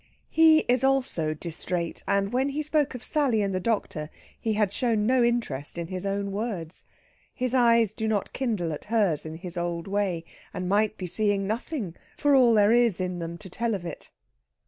He 0.31 0.61
is 0.61 0.83
also 0.83 1.35
distrait, 1.35 2.01
and 2.07 2.33
when 2.33 2.49
he 2.49 2.63
spoke 2.63 2.95
of 2.95 3.03
Sally 3.03 3.43
and 3.43 3.53
the 3.53 3.59
doctor 3.59 4.09
he 4.39 4.53
had 4.53 4.73
shown 4.73 5.05
no 5.05 5.23
interest 5.23 5.77
in 5.77 5.89
his 5.89 6.07
own 6.07 6.31
words. 6.31 6.85
His 7.35 7.53
eyes 7.53 7.93
do 7.93 8.07
not 8.07 8.33
kindle 8.33 8.73
at 8.73 8.85
hers 8.85 9.27
in 9.27 9.35
his 9.35 9.57
old 9.57 9.87
way, 9.87 10.23
and 10.55 10.67
might 10.67 10.97
be 10.97 11.05
seeing 11.05 11.45
nothing, 11.45 11.95
for 12.17 12.33
all 12.33 12.55
there 12.55 12.71
is 12.71 12.99
in 12.99 13.19
them 13.19 13.37
to 13.37 13.47
tell 13.47 13.75
of 13.75 13.85
it. 13.85 14.09